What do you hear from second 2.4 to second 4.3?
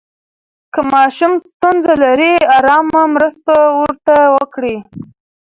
آرامه مرسته ورته